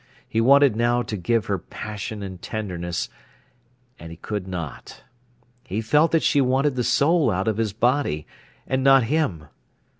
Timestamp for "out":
7.29-7.47